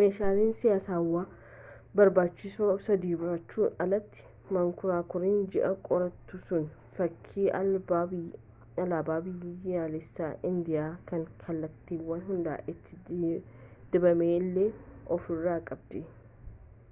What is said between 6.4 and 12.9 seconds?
sun fakkii alaabaa biyyaalessaa indiyaa kan kallattiiwwan hundaan